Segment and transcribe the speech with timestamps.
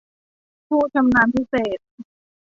[0.67, 1.79] ผู้ชำนาญพิเศษ